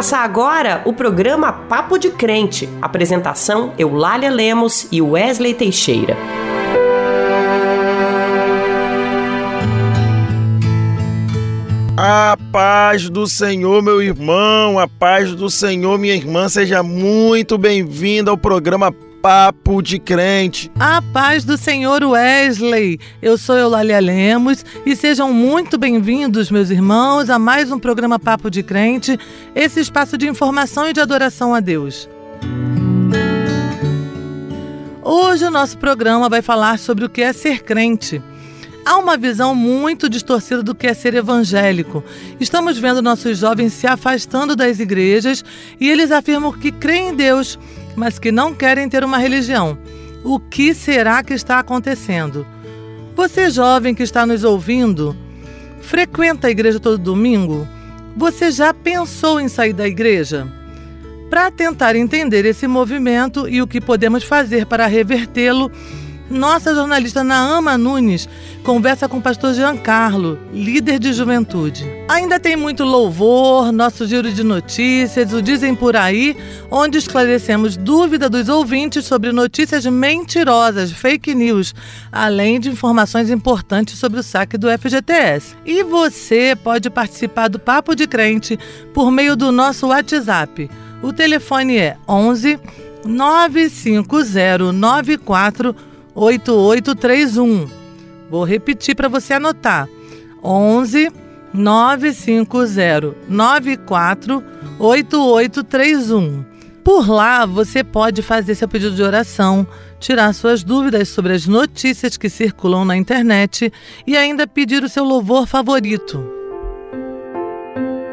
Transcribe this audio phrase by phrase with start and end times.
[0.00, 2.66] começar agora o programa Papo de Crente.
[2.80, 6.16] Apresentação Eulália Lemos e Wesley Teixeira.
[11.98, 18.30] A paz do Senhor, meu irmão, a paz do Senhor, minha irmã, seja muito bem-vinda
[18.30, 20.72] ao programa Papo de Crente.
[20.80, 22.98] A paz do Senhor Wesley.
[23.20, 28.50] Eu sou Eulália Lemos e sejam muito bem-vindos, meus irmãos, a mais um programa Papo
[28.50, 29.18] de Crente,
[29.54, 32.08] esse espaço de informação e de adoração a Deus.
[35.02, 38.22] Hoje o nosso programa vai falar sobre o que é ser crente.
[38.86, 42.02] Há uma visão muito distorcida do que é ser evangélico.
[42.40, 45.44] Estamos vendo nossos jovens se afastando das igrejas
[45.78, 47.58] e eles afirmam que creem em Deus,
[47.96, 49.78] mas que não querem ter uma religião.
[50.24, 52.46] O que será que está acontecendo?
[53.16, 55.16] Você, jovem que está nos ouvindo,
[55.80, 57.66] frequenta a igreja todo domingo?
[58.16, 60.46] Você já pensou em sair da igreja?
[61.28, 65.70] Para tentar entender esse movimento e o que podemos fazer para revertê-lo,
[66.30, 68.28] nossa jornalista Naama Nunes
[68.62, 71.99] conversa com o pastor Giancarlo, líder de juventude.
[72.10, 76.36] Ainda tem muito louvor, nosso giro de notícias, o Dizem Por Aí,
[76.68, 81.72] onde esclarecemos dúvidas dos ouvintes sobre notícias mentirosas, fake news,
[82.10, 85.54] além de informações importantes sobre o saque do FGTS.
[85.64, 88.58] E você pode participar do Papo de Crente
[88.92, 90.68] por meio do nosso WhatsApp.
[91.00, 92.58] O telefone é 11
[93.04, 95.76] 95094
[96.12, 97.70] 8831.
[98.28, 99.88] Vou repetir para você anotar.
[100.42, 104.44] 11 950 94
[104.78, 106.44] 8831.
[106.82, 109.66] Por lá você pode fazer seu pedido de oração,
[109.98, 113.72] tirar suas dúvidas sobre as notícias que circulam na internet
[114.06, 116.40] e ainda pedir o seu louvor favorito.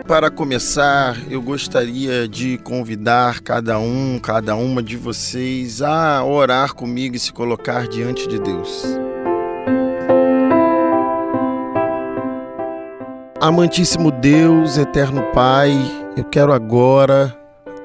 [0.06, 7.16] Para começar, eu gostaria de convidar cada um, cada uma de vocês a orar comigo
[7.16, 8.86] e se colocar diante de Deus.
[13.40, 15.72] Amantíssimo Deus, eterno Pai,
[16.18, 17.38] eu quero agora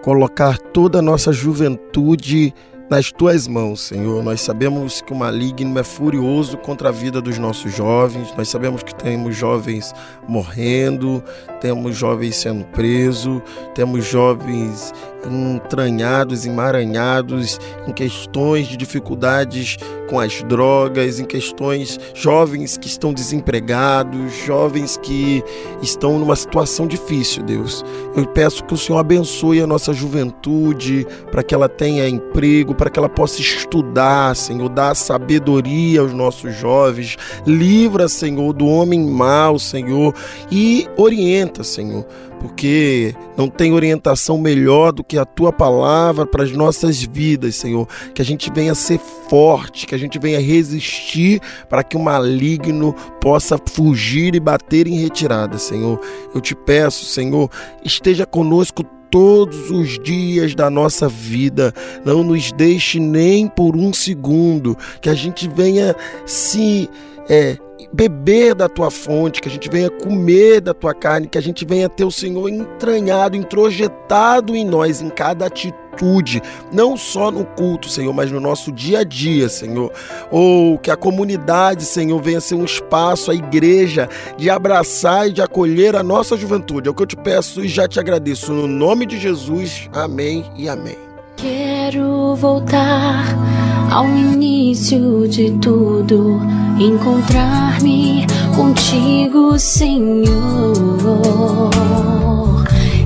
[0.03, 2.55] colocar toda a nossa juventude
[2.89, 4.25] nas tuas mãos, Senhor.
[4.25, 8.83] Nós sabemos que o maligno é furioso contra a vida dos nossos jovens, nós sabemos
[8.83, 9.95] que temos jovens
[10.27, 11.23] morrendo,
[11.62, 13.41] temos jovens sendo presos,
[13.73, 14.93] temos jovens
[15.25, 19.77] entranhados, emaranhados em questões de dificuldades
[20.09, 25.43] com as drogas, em questões jovens que estão desempregados, jovens que
[25.81, 27.84] estão numa situação difícil, Deus.
[28.17, 32.91] Eu peço que o Senhor abençoe a nossa juventude para que ela tenha emprego, para
[32.91, 39.59] que ela possa estudar, Senhor, dá sabedoria aos nossos jovens, livra, Senhor, do homem mau,
[39.59, 40.15] Senhor,
[40.51, 42.07] e orienta, Senhor
[42.43, 47.87] porque não tem orientação melhor do que a tua palavra para as nossas vidas, Senhor.
[48.13, 52.93] Que a gente venha ser forte, que a gente venha resistir para que o maligno
[53.21, 56.01] possa fugir e bater em retirada, Senhor.
[56.35, 57.49] Eu te peço, Senhor,
[57.84, 61.73] esteja conosco todos os dias da nossa vida.
[62.05, 65.95] Não nos deixe nem por um segundo, que a gente venha
[66.27, 66.91] se
[67.29, 67.57] é,
[67.93, 71.65] beber da tua fonte, que a gente venha comer da tua carne, que a gente
[71.65, 76.42] venha ter o Senhor entranhado, introjetado em nós, em cada atitude,
[76.72, 79.92] não só no culto, Senhor, mas no nosso dia a dia, Senhor.
[80.31, 85.42] Ou que a comunidade, Senhor, venha ser um espaço, a igreja, de abraçar e de
[85.42, 86.88] acolher a nossa juventude.
[86.88, 88.53] É o que eu te peço e já te agradeço.
[88.53, 90.97] No nome de Jesus, amém e amém.
[91.37, 93.62] Quero voltar
[93.92, 96.41] ao início de tudo,
[96.80, 98.26] encontrar-me
[98.56, 100.30] contigo, Senhor.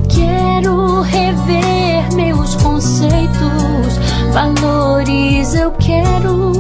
[0.09, 3.99] Quero rever meus conceitos,
[4.33, 6.53] valores, eu quero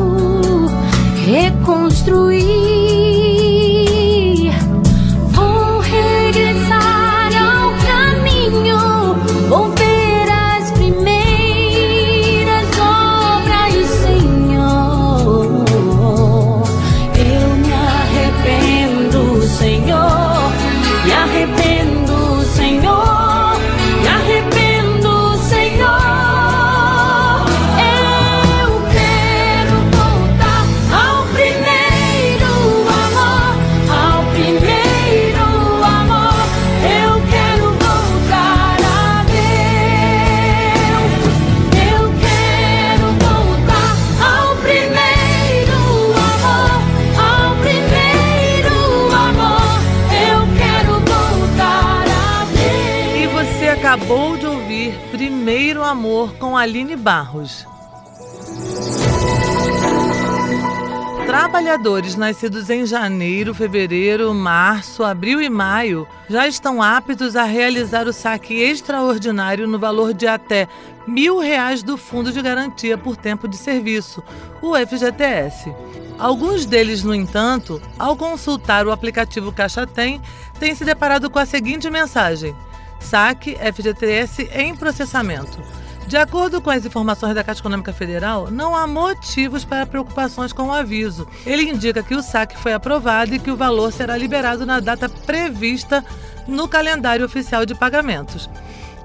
[1.25, 2.66] reconstruir.
[56.67, 57.65] Aline Barros.
[61.25, 68.13] Trabalhadores nascidos em janeiro, fevereiro, março, abril e maio já estão aptos a realizar o
[68.13, 70.67] saque extraordinário no valor de até
[71.07, 74.21] mil reais do Fundo de Garantia por Tempo de Serviço,
[74.61, 75.73] o FGTS.
[76.19, 80.21] Alguns deles, no entanto, ao consultar o aplicativo Caixa Tem,
[80.59, 82.57] têm se deparado com a seguinte mensagem:
[82.99, 85.86] Saque FGTS em processamento.
[86.07, 90.69] De acordo com as informações da Caixa Econômica Federal, não há motivos para preocupações com
[90.69, 91.27] o aviso.
[91.45, 95.09] Ele indica que o saque foi aprovado e que o valor será liberado na data
[95.09, 96.05] prevista
[96.47, 98.49] no calendário oficial de pagamentos.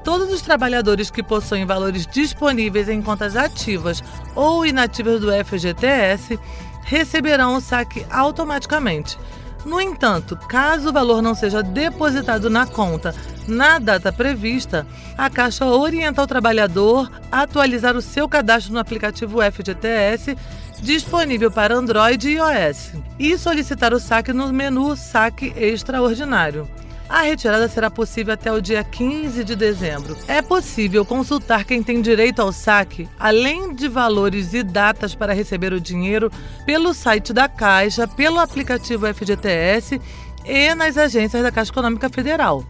[0.04, 4.04] Todos os trabalhadores que possuem valores disponíveis em contas ativas
[4.36, 6.40] ou inativas do FGTS
[6.84, 9.18] receberão o saque automaticamente.
[9.66, 13.14] No entanto, caso o valor não seja depositado na conta
[13.52, 14.88] na data prevista,
[15.18, 20.36] a Caixa orienta o trabalhador a atualizar o seu cadastro no aplicativo FGTS
[20.82, 26.68] disponível para Android e iOS e solicitar o saque no menu Saque Extraordinário.
[27.08, 30.18] A retirada será possível até o dia 15 de dezembro.
[30.30, 35.74] É possível consultar quem tem direito ao saque, além de valores e datas para receber
[35.74, 36.32] o dinheiro,
[36.66, 40.00] pelo site da Caixa, pelo aplicativo FGTS
[40.46, 42.66] e nas agências da Caixa Econômica Federal.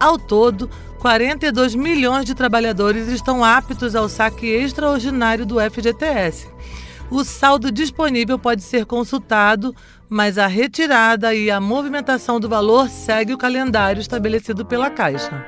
[0.00, 6.48] Ao todo, 42 milhões de trabalhadores estão aptos ao saque extraordinário do FGTS.
[7.10, 9.74] O saldo disponível pode ser consultado
[10.08, 15.44] mas a retirada e a movimentação do valor segue o calendário estabelecido pela Caixa.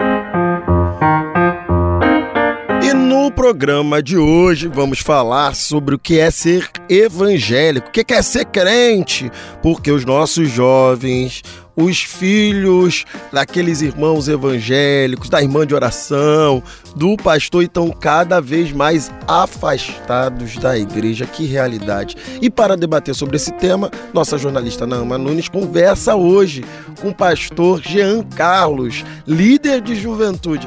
[2.82, 8.04] E no programa de hoje vamos falar sobre o que é ser evangélico, o que
[8.12, 9.30] é ser crente,
[9.62, 11.42] porque os nossos jovens,
[11.76, 16.62] os filhos daqueles irmãos evangélicos, da irmã de oração,
[16.96, 21.26] do pastor estão cada vez mais afastados da igreja.
[21.26, 22.16] Que realidade!
[22.40, 26.64] E para debater sobre esse tema, nossa jornalista Naama Nunes conversa hoje
[27.00, 30.66] com o pastor Jean Carlos, líder de juventude.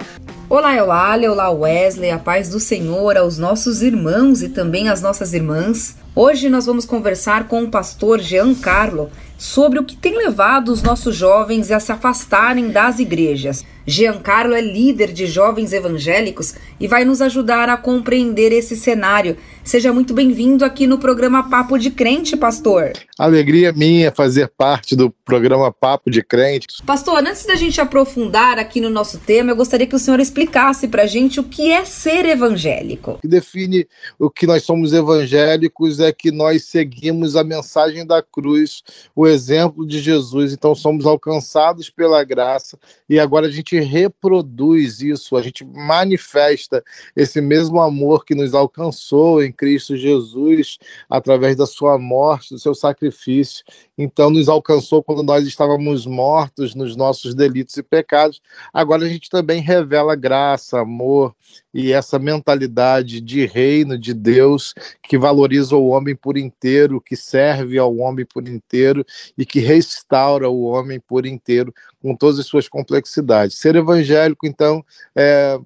[0.50, 5.33] Olá, Eulália, olá Wesley, a paz do Senhor aos nossos irmãos e também às nossas
[5.33, 5.95] irmãs.
[6.15, 9.09] Hoje nós vamos conversar com o pastor Jean Carlo
[9.44, 13.66] sobre o que tem levado os nossos jovens a se afastarem das igrejas.
[13.85, 19.38] Giancarlo é líder de jovens evangélicos e vai nos ajudar a compreender esse cenário.
[19.62, 22.94] Seja muito bem-vindo aqui no programa Papo de Crente, pastor.
[23.19, 26.68] Alegria minha fazer parte do programa Papo de Crente.
[26.85, 30.88] Pastor, antes da gente aprofundar aqui no nosso tema, eu gostaria que o senhor explicasse
[30.88, 33.12] para a gente o que é ser evangélico.
[33.12, 33.88] O que define
[34.18, 38.81] o que nós somos evangélicos é que nós seguimos a mensagem da cruz,
[39.15, 40.53] o exemplo de Jesus.
[40.53, 42.77] Então somos alcançados pela graça
[43.09, 46.84] e agora a gente gente reproduz isso, a gente manifesta
[47.16, 50.78] esse mesmo amor que nos alcançou em Cristo Jesus
[51.10, 53.64] através da sua morte, do seu sacrifício.
[53.98, 58.42] Então, nos alcançou quando nós estávamos mortos nos nossos delitos e pecados.
[58.74, 61.36] Agora a gente também revela graça, amor
[61.74, 67.78] e essa mentalidade de reino de Deus que valoriza o homem por inteiro, que serve
[67.78, 69.06] ao homem por inteiro
[69.38, 73.57] e que restaura o homem por inteiro com todas as suas complexidades.
[73.57, 74.83] Ser evangélico, então,
[75.15, 75.57] é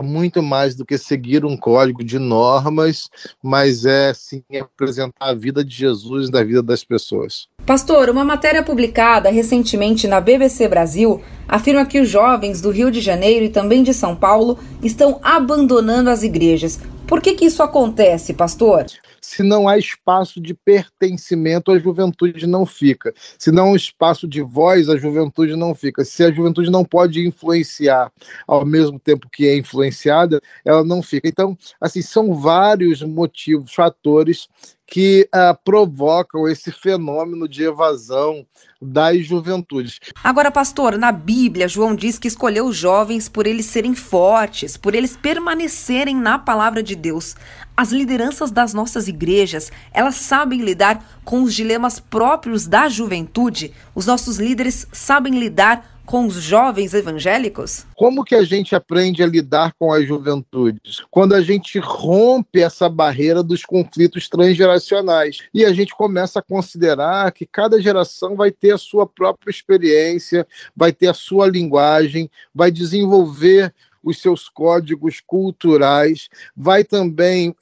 [0.00, 3.10] muito mais do que seguir um código de normas,
[3.42, 7.46] mas é sim apresentar a vida de Jesus na vida das pessoas.
[7.66, 13.02] Pastor, uma matéria publicada recentemente na BBC Brasil afirma que os jovens do Rio de
[13.02, 16.80] Janeiro e também de São Paulo estão abandonando as igrejas.
[17.06, 18.86] Por que, que isso acontece, pastor?
[19.24, 23.14] Se não há espaço de pertencimento, a juventude não fica.
[23.38, 26.04] Se não há um espaço de voz, a juventude não fica.
[26.04, 28.12] Se a juventude não pode influenciar
[28.48, 31.28] ao mesmo tempo que é influenciada, ela não fica.
[31.28, 34.48] Então, assim, são vários motivos, fatores
[34.86, 38.46] que uh, provocam esse fenômeno de evasão
[38.80, 40.00] das juventudes.
[40.22, 44.94] Agora, pastor, na Bíblia, João diz que escolheu os jovens por eles serem fortes, por
[44.94, 47.36] eles permanecerem na palavra de Deus.
[47.76, 53.72] As lideranças das nossas igrejas, elas sabem lidar com os dilemas próprios da juventude?
[53.94, 57.86] Os nossos líderes sabem lidar com os jovens evangélicos?
[57.94, 61.02] Como que a gente aprende a lidar com as juventudes?
[61.10, 67.32] Quando a gente rompe essa barreira dos conflitos transgeracionais e a gente começa a considerar
[67.32, 72.70] que cada geração vai ter a sua própria experiência, vai ter a sua linguagem, vai
[72.70, 77.54] desenvolver os seus códigos culturais, vai também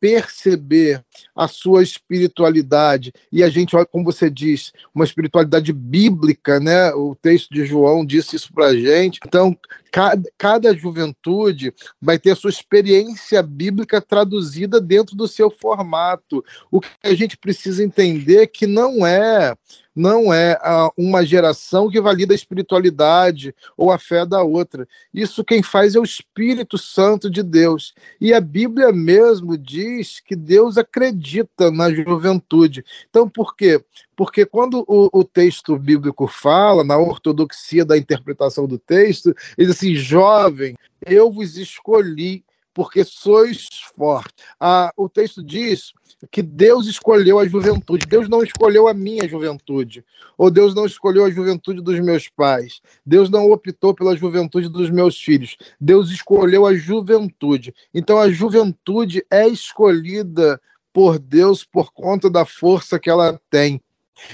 [0.00, 3.12] perceber a sua espiritualidade.
[3.32, 6.92] E a gente olha como você diz uma espiritualidade bíblica né?
[6.92, 9.20] O texto de João disse isso para gente.
[9.26, 9.56] Então
[9.90, 16.44] cada, cada juventude vai ter a sua experiência bíblica traduzida dentro do seu formato.
[16.70, 19.54] O que a gente precisa entender é que não é
[19.94, 20.58] não é
[20.96, 24.86] uma geração que valida a espiritualidade ou a fé da outra.
[25.12, 27.94] Isso quem faz é o Espírito Santo de Deus.
[28.20, 32.84] E a Bíblia mesmo diz que Deus acredita na juventude.
[33.08, 33.82] Então, por quê?
[34.16, 39.76] Porque quando o, o texto bíblico fala, na ortodoxia da interpretação do texto, ele diz
[39.76, 42.44] assim: jovem, eu vos escolhi
[42.80, 44.42] porque sois fortes.
[44.58, 45.92] Ah, o texto diz
[46.30, 48.06] que Deus escolheu a juventude.
[48.06, 50.02] Deus não escolheu a minha juventude.
[50.38, 52.80] Ou Deus não escolheu a juventude dos meus pais.
[53.04, 55.58] Deus não optou pela juventude dos meus filhos.
[55.78, 57.74] Deus escolheu a juventude.
[57.92, 60.58] Então a juventude é escolhida
[60.90, 63.78] por Deus por conta da força que ela tem.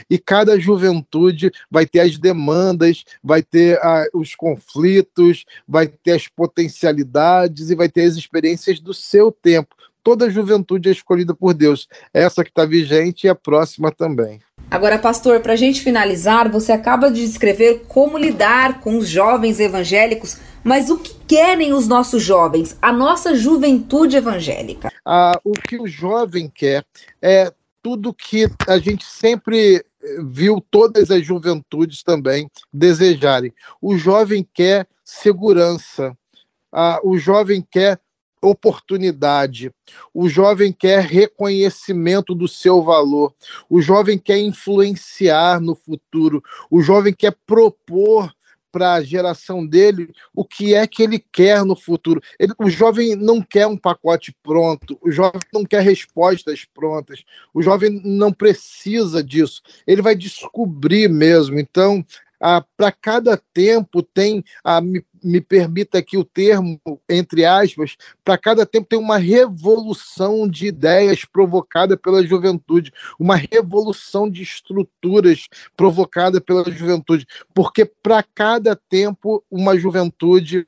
[0.08, 6.28] E cada juventude vai ter as demandas, vai ter ah, os conflitos, vai ter as
[6.28, 9.74] potencialidades e vai ter as experiências do seu tempo
[10.06, 11.88] toda juventude é escolhida por Deus.
[12.14, 14.40] Essa que está vigente e a próxima também.
[14.70, 19.58] Agora, pastor, para a gente finalizar, você acaba de descrever como lidar com os jovens
[19.58, 24.92] evangélicos, mas o que querem os nossos jovens, a nossa juventude evangélica?
[25.04, 26.84] Ah, o que o jovem quer
[27.20, 27.52] é
[27.86, 29.86] tudo que a gente sempre
[30.28, 33.54] viu todas as juventudes também desejarem.
[33.80, 36.12] O jovem quer segurança,
[36.72, 38.00] ah, o jovem quer
[38.42, 39.72] oportunidade.
[40.12, 43.32] O jovem quer reconhecimento do seu valor.
[43.70, 46.42] O jovem quer influenciar no futuro.
[46.68, 48.34] O jovem quer propor
[48.76, 52.20] para a geração dele o que é que ele quer no futuro.
[52.38, 57.62] Ele, o jovem não quer um pacote pronto, o jovem não quer respostas prontas, o
[57.62, 59.62] jovem não precisa disso.
[59.86, 61.58] Ele vai descobrir mesmo.
[61.58, 62.04] Então,
[62.40, 68.38] ah, para cada tempo tem, ah, me, me permita aqui o termo, entre aspas, para
[68.38, 76.40] cada tempo tem uma revolução de ideias provocada pela juventude, uma revolução de estruturas provocada
[76.40, 80.66] pela juventude, porque para cada tempo uma juventude,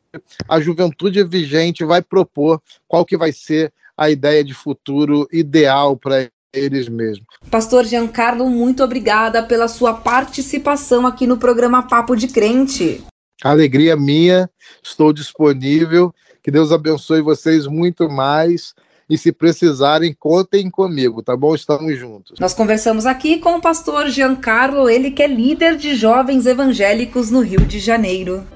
[0.49, 6.31] a juventude vigente vai propor qual que vai ser a ideia de futuro ideal para
[6.53, 7.27] eles mesmos.
[7.51, 13.05] Pastor Giancarlo, muito obrigada pela sua participação aqui no programa Papo de Crente.
[13.43, 14.51] Alegria minha,
[14.83, 16.13] estou disponível.
[16.43, 18.75] Que Deus abençoe vocês muito mais.
[19.11, 21.55] E se precisarem, contem comigo, tá bom?
[21.55, 22.39] Estamos juntos.
[22.39, 27.41] Nós conversamos aqui com o pastor Giancarlo, ele que é líder de jovens evangélicos no
[27.41, 28.47] Rio de Janeiro.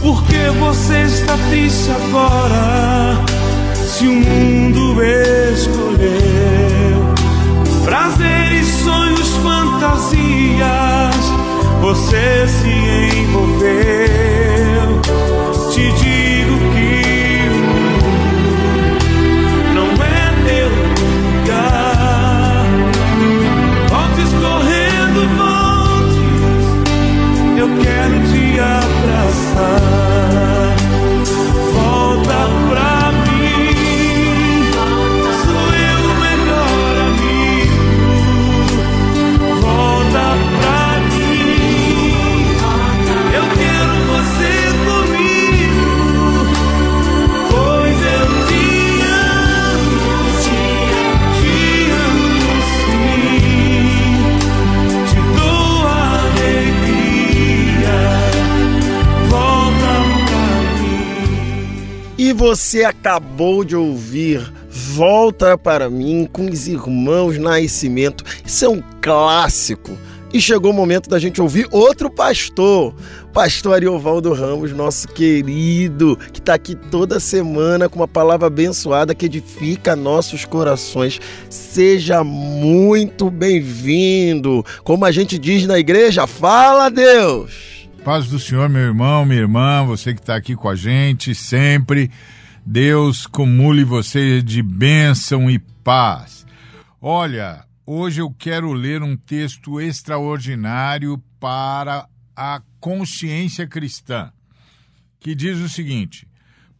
[0.00, 3.29] Por que você está triste agora?
[3.90, 5.02] Se o mundo
[5.52, 5.90] escolheu
[7.84, 11.16] prazeres, sonhos, fantasias,
[11.82, 12.70] você se
[13.18, 15.00] envolveu.
[15.72, 16.19] Te digo
[62.70, 68.24] você acabou de ouvir Volta para mim com os irmãos Nascimento.
[68.46, 69.98] Isso é um clássico.
[70.32, 72.94] E chegou o momento da gente ouvir outro pastor,
[73.32, 79.26] pastor Ariovaldo Ramos, nosso querido, que está aqui toda semana com uma palavra abençoada que
[79.26, 81.20] edifica nossos corações.
[81.48, 84.64] Seja muito bem-vindo.
[84.84, 87.88] Como a gente diz na igreja, fala Deus!
[88.04, 92.08] Paz do Senhor, meu irmão, minha irmã, você que está aqui com a gente sempre.
[92.72, 96.46] Deus comule você de bênção e paz.
[97.00, 104.32] Olha, hoje eu quero ler um texto extraordinário para a consciência cristã,
[105.18, 106.28] que diz o seguinte: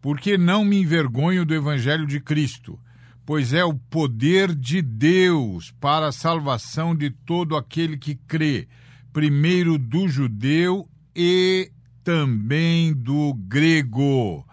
[0.00, 2.78] Porque não me envergonho do evangelho de Cristo,
[3.26, 8.68] pois é o poder de Deus para a salvação de todo aquele que crê,
[9.12, 11.72] primeiro do judeu e
[12.04, 14.48] também do grego.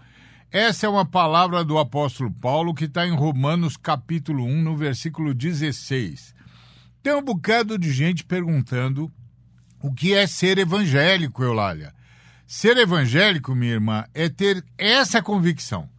[0.52, 5.34] Essa é uma palavra do apóstolo Paulo que está em Romanos capítulo 1, no versículo
[5.34, 6.34] 16.
[7.04, 9.12] Tem um bocado de gente perguntando
[9.82, 11.94] o que é ser evangélico, Eulália.
[12.46, 15.90] Ser evangélico, minha irmã, é ter essa convicção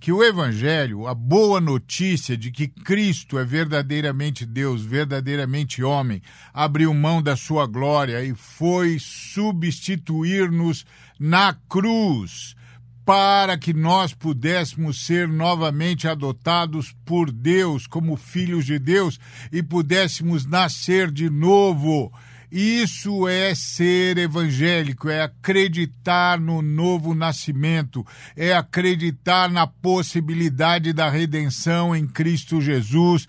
[0.00, 6.20] que o Evangelho, a boa notícia de que Cristo é verdadeiramente Deus, verdadeiramente homem,
[6.52, 10.84] abriu mão da sua glória e foi substituir-nos
[11.20, 12.56] na cruz
[13.04, 19.18] para que nós pudéssemos ser novamente adotados por Deus como filhos de Deus
[19.50, 22.12] e pudéssemos nascer de novo.
[22.54, 28.06] Isso é ser evangélico, é acreditar no novo nascimento,
[28.36, 33.26] é acreditar na possibilidade da redenção em Cristo Jesus.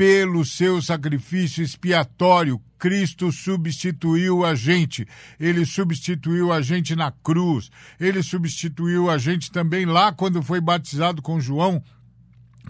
[0.00, 5.06] Pelo seu sacrifício expiatório, Cristo substituiu a gente.
[5.38, 7.70] Ele substituiu a gente na cruz.
[8.00, 11.84] Ele substituiu a gente também lá quando foi batizado com João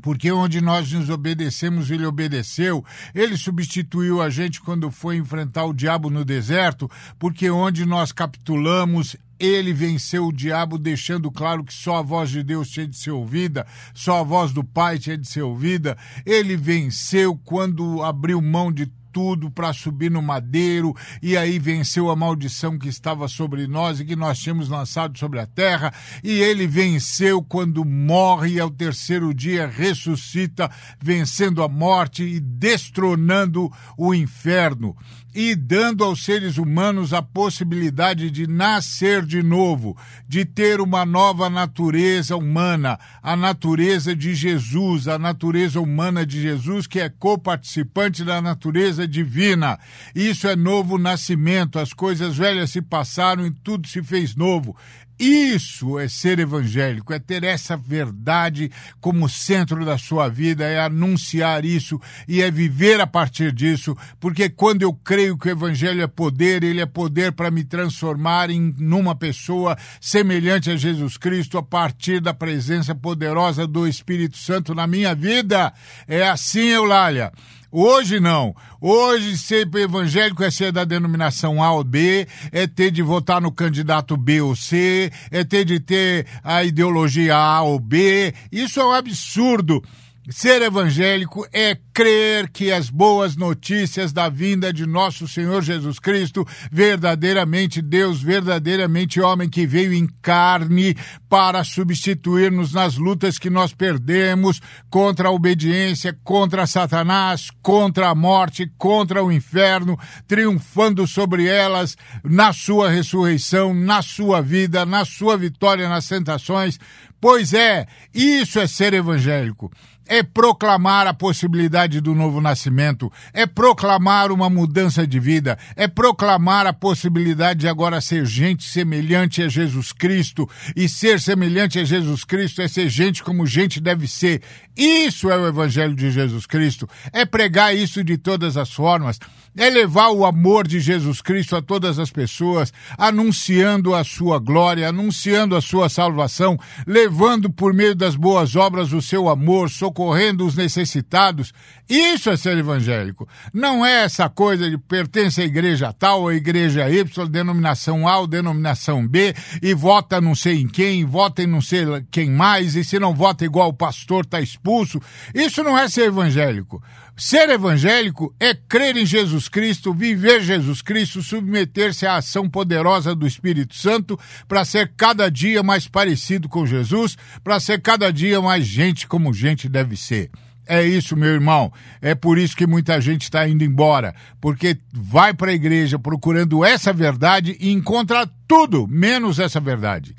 [0.02, 2.84] porque onde nós nos obedecemos, ele obedeceu.
[3.14, 9.16] Ele substituiu a gente quando foi enfrentar o diabo no deserto, porque onde nós capitulamos,
[9.40, 13.10] ele venceu o diabo, deixando claro que só a voz de Deus tinha de ser
[13.10, 15.96] ouvida, só a voz do Pai tinha de ser ouvida.
[16.26, 22.16] Ele venceu quando abriu mão de tudo para subir no madeiro e aí venceu a
[22.16, 25.92] maldição que estava sobre nós e que nós tínhamos lançado sobre a terra.
[26.22, 30.70] E ele venceu quando morre e ao terceiro dia ressuscita,
[31.00, 34.96] vencendo a morte e destronando o inferno
[35.34, 39.96] e dando aos seres humanos a possibilidade de nascer de novo,
[40.28, 46.86] de ter uma nova natureza humana, a natureza de Jesus, a natureza humana de Jesus,
[46.86, 49.78] que é coparticipante da natureza divina.
[50.14, 54.76] Isso é novo nascimento, as coisas velhas se passaram e tudo se fez novo.
[55.20, 58.72] Isso é ser evangélico, é ter essa verdade
[59.02, 64.48] como centro da sua vida, é anunciar isso e é viver a partir disso, porque
[64.48, 68.74] quando eu creio que o evangelho é poder, ele é poder para me transformar em
[68.78, 74.86] numa pessoa semelhante a Jesus Cristo a partir da presença poderosa do Espírito Santo na
[74.86, 75.70] minha vida.
[76.08, 77.30] É assim, Eulália.
[77.72, 78.54] Hoje não.
[78.80, 83.52] Hoje ser evangélico é ser da denominação A ou B, é ter de votar no
[83.52, 88.34] candidato B ou C, é ter de ter a ideologia A ou B.
[88.50, 89.82] Isso é um absurdo.
[90.28, 96.46] Ser evangélico é crer que as boas notícias da vinda de nosso Senhor Jesus Cristo,
[96.70, 100.94] verdadeiramente Deus, verdadeiramente homem que veio em carne
[101.26, 108.70] para substituir-nos nas lutas que nós perdemos contra a obediência, contra Satanás, contra a morte,
[108.76, 115.88] contra o inferno, triunfando sobre elas na sua ressurreição, na sua vida, na sua vitória
[115.88, 116.78] nas tentações.
[117.18, 119.70] Pois é, isso é ser evangélico
[120.10, 126.66] é proclamar a possibilidade do novo nascimento, é proclamar uma mudança de vida, é proclamar
[126.66, 130.50] a possibilidade de agora ser gente semelhante a Jesus Cristo.
[130.74, 134.42] E ser semelhante a Jesus Cristo é ser gente como gente deve ser.
[134.76, 136.88] Isso é o Evangelho de Jesus Cristo.
[137.12, 139.20] É pregar isso de todas as formas
[139.56, 144.88] é levar o amor de Jesus Cristo a todas as pessoas, anunciando a sua glória,
[144.88, 149.68] anunciando a sua salvação, levando por meio das boas obras o seu amor,
[150.00, 151.52] socorrendo os necessitados.
[151.88, 153.28] Isso é ser evangélico.
[153.52, 158.26] Não é essa coisa de pertence à igreja tal ou igreja Y, denominação A ou
[158.26, 162.82] denominação B, e vota não sei em quem, vota em não sei quem mais, e
[162.82, 165.00] se não vota igual o pastor está expulso.
[165.34, 166.82] Isso não é ser evangélico.
[167.20, 173.26] Ser evangélico é crer em Jesus Cristo, viver Jesus Cristo, submeter-se à ação poderosa do
[173.26, 178.64] Espírito Santo para ser cada dia mais parecido com Jesus, para ser cada dia mais
[178.64, 180.30] gente como gente deve ser.
[180.66, 181.70] É isso, meu irmão.
[182.00, 186.64] É por isso que muita gente está indo embora, porque vai para a igreja procurando
[186.64, 190.16] essa verdade e encontra tudo menos essa verdade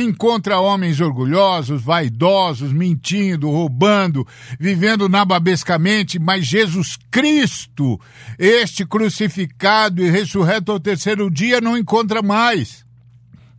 [0.00, 4.26] encontra homens orgulhosos, vaidosos, mentindo, roubando,
[4.58, 8.00] vivendo nababescamente, mas Jesus Cristo,
[8.38, 12.84] este crucificado e ressurreto ao terceiro dia, não encontra mais.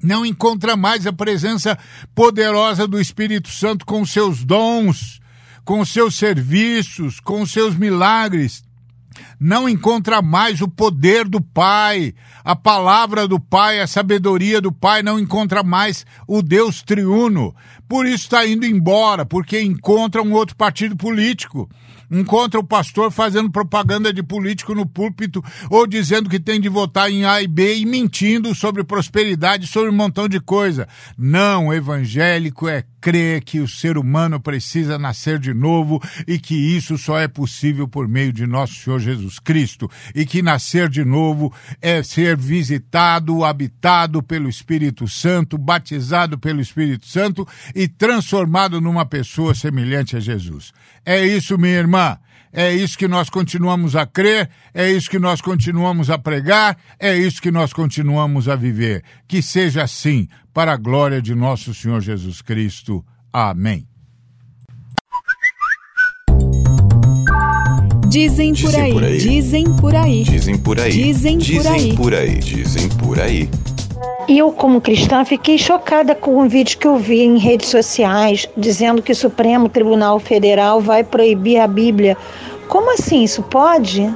[0.04, 1.78] Não encontra mais a presença
[2.14, 5.20] poderosa do Espírito Santo com seus dons,
[5.66, 8.67] com seus serviços, com seus milagres
[9.40, 15.04] não encontra mais o poder do Pai, a palavra do Pai, a sabedoria do Pai,
[15.04, 17.56] não encontra mais o Deus triuno.
[17.88, 21.70] Por isso está indo embora, porque encontra um outro partido político
[22.10, 27.12] encontra o pastor fazendo propaganda de político no púlpito ou dizendo que tem de votar
[27.12, 30.88] em A e B e mentindo sobre prosperidade, sobre um montão de coisa.
[31.18, 36.98] Não, evangélico é crer que o ser humano precisa nascer de novo e que isso
[36.98, 41.54] só é possível por meio de nosso Senhor Jesus Cristo e que nascer de novo
[41.82, 49.54] é ser visitado, habitado pelo Espírito Santo, batizado pelo Espírito Santo e transformado numa pessoa
[49.56, 50.74] semelhante a Jesus.
[51.06, 51.97] É isso, minha irmã.
[52.52, 57.16] É isso que nós continuamos a crer, é isso que nós continuamos a pregar, é
[57.16, 59.04] isso que nós continuamos a viver.
[59.28, 63.06] Que seja assim, para a glória de nosso Senhor Jesus Cristo.
[63.32, 63.88] Amém.
[68.10, 69.18] Dizem por Dizem aí, por aí.
[69.20, 70.24] dizem por aí.
[70.24, 70.92] Dizem por aí.
[70.92, 71.96] Dizem por aí.
[71.96, 72.40] por aí.
[72.40, 73.50] Dizem por aí.
[74.28, 79.02] Eu, como cristã, fiquei chocada com um vídeo que eu vi em redes sociais dizendo
[79.02, 82.18] que o Supremo Tribunal Federal vai proibir a Bíblia.
[82.68, 83.24] Como assim?
[83.24, 84.14] Isso pode?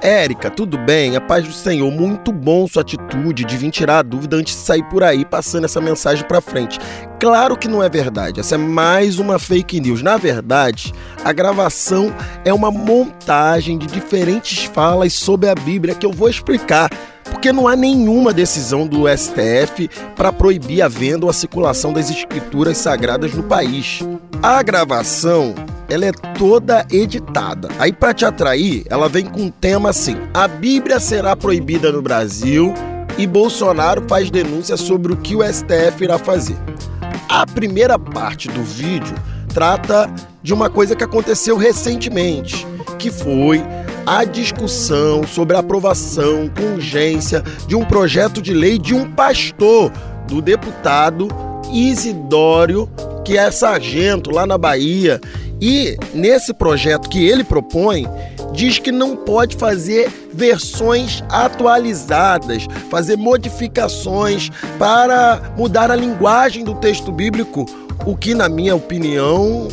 [0.00, 1.16] Érica, tudo bem?
[1.16, 4.60] A paz do Senhor, muito bom sua atitude de vir tirar a dúvida antes de
[4.60, 6.78] sair por aí passando essa mensagem pra frente.
[7.18, 10.02] Claro que não é verdade, essa é mais uma fake news.
[10.02, 10.94] Na verdade,
[11.24, 16.88] a gravação é uma montagem de diferentes falas sobre a Bíblia que eu vou explicar.
[17.30, 22.10] Porque não há nenhuma decisão do STF para proibir a venda ou a circulação das
[22.10, 24.00] escrituras sagradas no país.
[24.42, 25.54] A gravação
[25.88, 27.68] ela é toda editada.
[27.78, 32.02] Aí para te atrair, ela vem com um tema assim: a Bíblia será proibida no
[32.02, 32.74] Brasil
[33.16, 36.56] e Bolsonaro faz denúncia sobre o que o STF irá fazer.
[37.28, 39.14] A primeira parte do vídeo
[39.52, 40.12] trata
[40.42, 42.66] de uma coisa que aconteceu recentemente,
[42.98, 43.62] que foi
[44.08, 49.92] a discussão sobre a aprovação com urgência de um projeto de lei de um pastor,
[50.26, 51.28] do deputado
[51.70, 52.88] Isidório,
[53.22, 55.20] que é sargento lá na Bahia.
[55.60, 58.06] E nesse projeto que ele propõe,
[58.54, 67.12] diz que não pode fazer versões atualizadas, fazer modificações para mudar a linguagem do texto
[67.12, 67.66] bíblico,
[68.06, 69.68] o que, na minha opinião,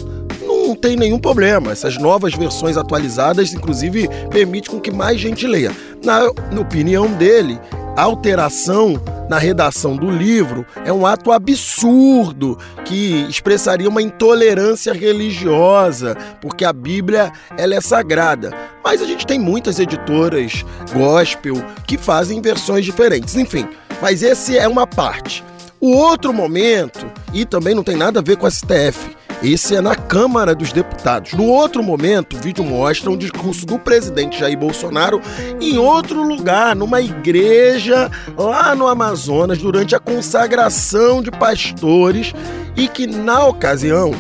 [0.86, 1.72] tem nenhum problema.
[1.72, 5.76] Essas novas versões atualizadas, inclusive, permitem com que mais gente leia.
[6.04, 6.20] Na,
[6.52, 7.60] na opinião dele,
[7.98, 16.16] a alteração na redação do livro é um ato absurdo que expressaria uma intolerância religiosa,
[16.40, 18.54] porque a Bíblia ela é sagrada.
[18.84, 21.56] Mas a gente tem muitas editoras gospel
[21.88, 23.36] que fazem versões diferentes.
[23.36, 23.68] Enfim,
[24.00, 25.44] mas esse é uma parte.
[25.82, 29.82] O outro momento, e também não tem nada a ver com a STF, esse é
[29.82, 31.34] na Câmara dos Deputados.
[31.34, 35.22] No outro momento, o vídeo mostra um discurso do presidente Jair Bolsonaro
[35.62, 42.34] em outro lugar, numa igreja lá no Amazonas, durante a consagração de pastores,
[42.76, 44.12] e que na ocasião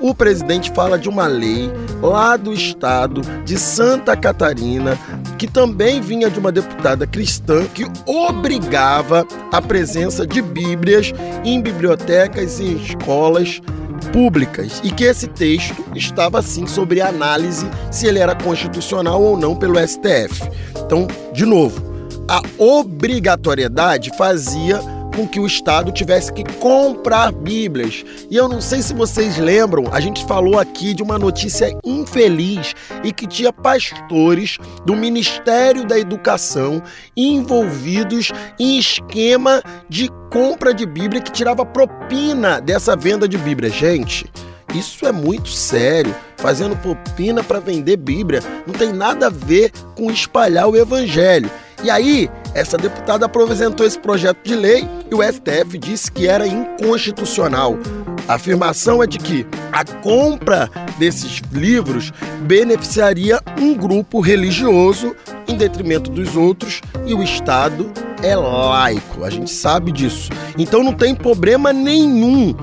[0.00, 1.70] o presidente fala de uma lei
[2.02, 4.98] lá do estado de Santa Catarina,
[5.38, 11.10] que também vinha de uma deputada cristã que obrigava a presença de Bíblias
[11.42, 13.62] em bibliotecas e escolas
[14.04, 19.56] públicas e que esse texto estava sim sobre análise se ele era constitucional ou não
[19.56, 20.48] pelo STF.
[20.84, 21.82] Então, de novo,
[22.28, 24.80] a obrigatoriedade fazia
[25.14, 28.04] com que o Estado tivesse que comprar Bíblias.
[28.30, 32.74] E eu não sei se vocês lembram, a gente falou aqui de uma notícia infeliz
[33.02, 36.82] e que tinha pastores do Ministério da Educação
[37.16, 43.70] envolvidos em esquema de compra de Bíblia que tirava propina dessa venda de Bíblia.
[43.70, 44.30] Gente,
[44.74, 46.14] isso é muito sério.
[46.36, 51.50] Fazendo propina para vender Bíblia não tem nada a ver com espalhar o Evangelho.
[51.84, 56.46] E aí, essa deputada apresentou esse projeto de lei e o STF disse que era
[56.46, 57.78] inconstitucional.
[58.26, 65.14] A afirmação é de que a compra desses livros beneficiaria um grupo religioso
[65.46, 67.92] em detrimento dos outros e o Estado
[68.22, 69.22] é laico.
[69.22, 70.30] A gente sabe disso.
[70.56, 72.54] Então não tem problema nenhum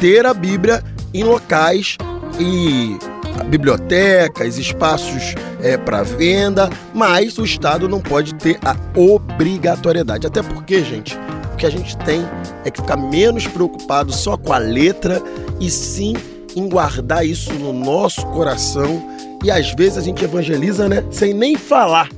[0.00, 1.98] ter a Bíblia em locais
[2.38, 2.96] e
[3.44, 10.26] bibliotecas, espaços é, para venda, mas o Estado não pode ter a obrigatoriedade.
[10.26, 11.18] Até porque, gente,
[11.52, 12.22] o que a gente tem
[12.64, 15.22] é que ficar menos preocupado só com a letra
[15.58, 16.14] e sim
[16.56, 19.02] em guardar isso no nosso coração.
[19.42, 22.08] E às vezes a gente evangeliza, né, sem nem falar,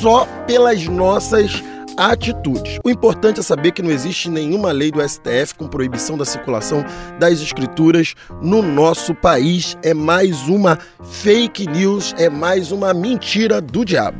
[0.00, 1.62] só pelas nossas
[2.00, 2.78] atitudes.
[2.82, 6.82] O importante é saber que não existe nenhuma lei do STF com proibição da circulação
[7.18, 9.76] das escrituras no nosso país.
[9.82, 14.18] É mais uma fake news, é mais uma mentira do diabo.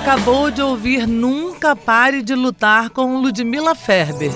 [0.00, 4.32] Acabou de ouvir Nunca Pare de Lutar com Ludmila Ferber.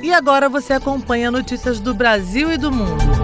[0.00, 3.17] E agora você acompanha notícias do Brasil e do mundo.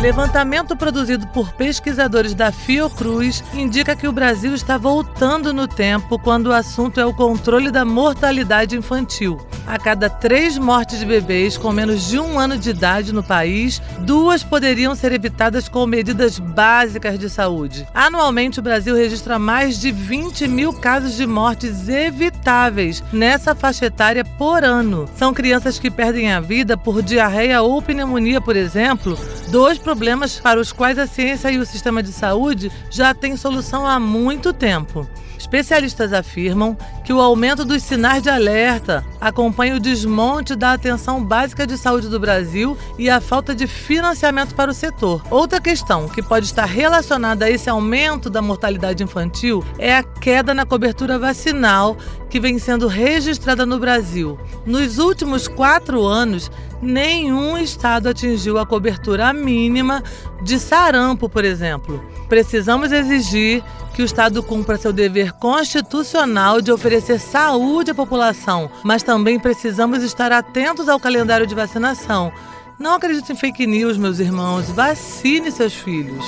[0.00, 6.46] Levantamento produzido por pesquisadores da Fiocruz indica que o Brasil está voltando no tempo quando
[6.46, 9.40] o assunto é o controle da mortalidade infantil.
[9.66, 13.82] A cada três mortes de bebês com menos de um ano de idade no país,
[13.98, 17.86] duas poderiam ser evitadas com medidas básicas de saúde.
[17.92, 24.24] Anualmente, o Brasil registra mais de 20 mil casos de mortes evitáveis nessa faixa etária
[24.24, 25.06] por ano.
[25.16, 29.18] São crianças que perdem a vida por diarreia ou pneumonia, por exemplo,
[29.50, 33.86] dois problemas para os quais a ciência e o sistema de saúde já têm solução
[33.86, 35.08] há muito tempo.
[35.38, 41.66] Especialistas afirmam que o aumento dos sinais de alerta acompanha o desmonte da atenção básica
[41.66, 45.22] de saúde do Brasil e a falta de financiamento para o setor.
[45.30, 50.52] Outra questão que pode estar relacionada a esse aumento da mortalidade infantil é a queda
[50.52, 51.96] na cobertura vacinal
[52.28, 54.38] que vem sendo registrada no Brasil.
[54.66, 60.02] Nos últimos quatro anos, nenhum estado atingiu a cobertura mínima
[60.42, 62.02] de sarampo, por exemplo.
[62.28, 63.62] Precisamos exigir
[63.94, 70.04] que o Estado cumpra seu dever constitucional de oferecer saúde à população, mas também precisamos
[70.04, 72.32] estar atentos ao calendário de vacinação.
[72.78, 74.70] Não acredite em fake news, meus irmãos.
[74.70, 76.24] Vacine seus filhos.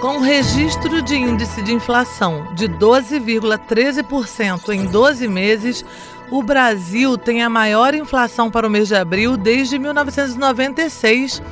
[0.00, 5.82] Com o registro de índice de inflação de 12,13% em 12 meses,
[6.30, 11.42] o Brasil tem a maior inflação para o mês de abril desde 1996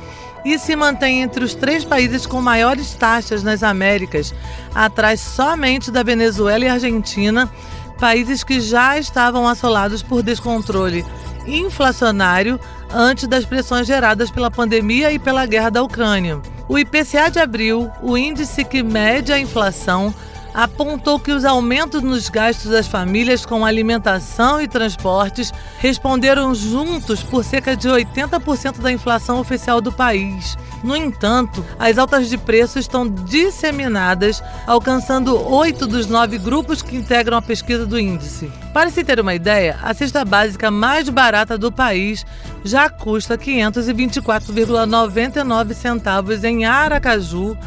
[0.45, 4.31] e se mantém entre os três países com maiores taxas nas Américas,
[4.75, 7.51] atrás somente da Venezuela e Argentina,
[7.99, 11.03] países que já estavam assolados por descontrole
[11.47, 12.59] inflacionário
[12.93, 16.39] antes das pressões geradas pela pandemia e pela guerra da Ucrânia.
[16.67, 20.13] O IPCA de abril, o índice que mede a inflação,
[20.55, 27.43] apontou que os aumentos nos gastos das famílias com alimentação e transportes responderam juntos por
[27.43, 30.57] cerca de 80% da inflação oficial do país.
[30.81, 37.35] No entanto, as altas de preço estão disseminadas, alcançando oito dos nove grupos que integram
[37.37, 38.49] a pesquisa do índice.
[38.73, 42.25] Para se ter uma ideia, a cesta básica mais barata do país
[42.63, 47.57] já custa R$ 524,99 centavos em Aracaju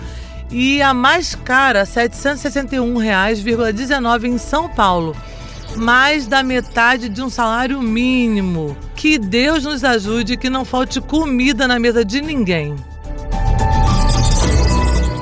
[0.51, 5.15] e a mais cara, R$ 761,19 em São Paulo.
[5.77, 8.75] Mais da metade de um salário mínimo.
[8.97, 12.75] Que Deus nos ajude que não falte comida na mesa de ninguém.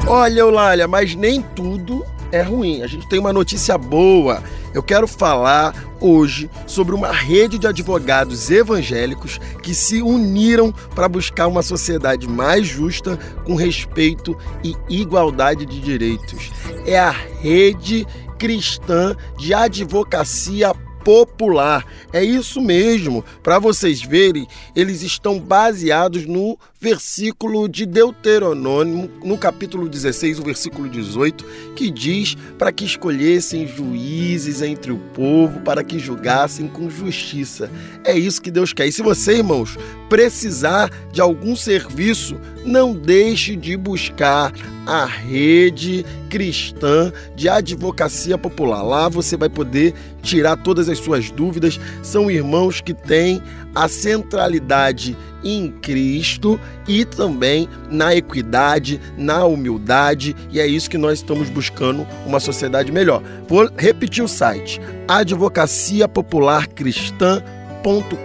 [0.07, 2.83] Olha, Eulália, mas nem tudo é ruim.
[2.83, 4.43] A gente tem uma notícia boa.
[4.75, 11.47] Eu quero falar hoje sobre uma rede de advogados evangélicos que se uniram para buscar
[11.47, 16.51] uma sociedade mais justa, com respeito e igualdade de direitos.
[16.87, 18.07] É a Rede
[18.39, 21.87] Cristã de Advocacia Popular.
[22.13, 23.25] É isso mesmo.
[23.43, 30.89] Para vocês verem, eles estão baseados no versículo de Deuteronômio, no capítulo 16, o versículo
[30.89, 31.45] 18,
[31.75, 37.69] que diz para que escolhessem juízes entre o povo, para que julgassem com justiça.
[38.05, 38.87] É isso que Deus quer.
[38.87, 39.77] E se você, irmãos,
[40.09, 44.53] precisar de algum serviço, não deixe de buscar
[44.87, 48.83] a rede cristã de advocacia popular.
[48.83, 51.81] Lá você vai poder tirar todas as suas dúvidas.
[52.03, 53.43] São irmãos que têm
[53.77, 56.59] a centralidade em Cristo
[56.89, 62.91] e também na equidade, na humildade, e é isso que nós estamos buscando uma sociedade
[62.91, 63.23] melhor.
[63.47, 67.43] Vou repetir o site: Advocacia Popular Cristã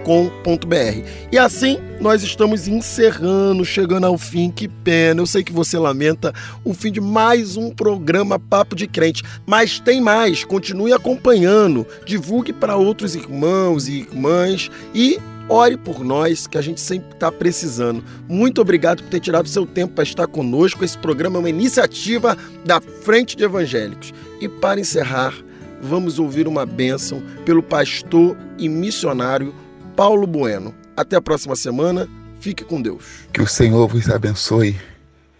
[0.04, 1.08] com.br.
[1.30, 4.50] E assim nós estamos encerrando, chegando ao fim.
[4.50, 6.34] Que pena, eu sei que você lamenta
[6.64, 10.44] o fim de mais um programa Papo de Crente, mas tem mais.
[10.44, 16.80] Continue acompanhando, divulgue para outros irmãos e irmãs e ore por nós, que a gente
[16.80, 18.02] sempre está precisando.
[18.28, 20.84] Muito obrigado por ter tirado seu tempo para estar conosco.
[20.84, 24.12] Esse programa é uma iniciativa da Frente de Evangélicos.
[24.40, 25.34] E para encerrar,
[25.80, 29.54] vamos ouvir uma bênção pelo pastor e missionário
[29.96, 30.74] Paulo Bueno.
[30.96, 32.08] Até a próxima semana.
[32.40, 33.04] Fique com Deus.
[33.32, 34.76] Que o Senhor vos abençoe.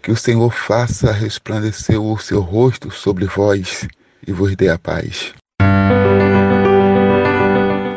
[0.01, 3.87] Que o Senhor faça resplandecer o seu rosto sobre vós
[4.25, 5.33] e vos dê a paz.